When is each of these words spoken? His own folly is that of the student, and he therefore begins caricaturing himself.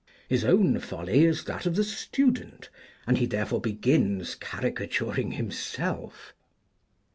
His 0.27 0.43
own 0.43 0.79
folly 0.79 1.25
is 1.25 1.43
that 1.43 1.67
of 1.67 1.75
the 1.75 1.83
student, 1.83 2.69
and 3.05 3.19
he 3.19 3.27
therefore 3.27 3.61
begins 3.61 4.33
caricaturing 4.33 5.33
himself. 5.33 6.33